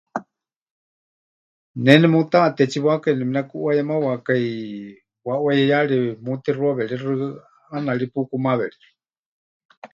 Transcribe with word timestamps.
Ne 1.83 1.93
nemutaʼatétsiwakai, 2.01 3.13
nemɨnekuʼuayemawakai 3.17 4.45
waʼuayéyari 5.27 5.97
mutixuaweríxɨ, 6.23 7.11
ʼaana 7.69 7.91
ri 7.99 8.05
pukumaweríxɨ. 8.13 8.87